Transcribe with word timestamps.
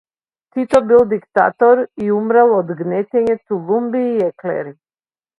Тито 0.51 0.79
бил 0.91 1.01
диктатор 1.09 1.81
и 2.05 2.09
умрел 2.15 2.53
од 2.61 2.71
гнетење 2.79 3.35
тулумби 3.51 4.01
и 4.15 4.29
еклери. 4.29 4.73